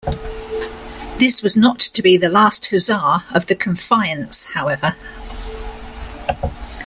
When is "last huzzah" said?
2.27-3.23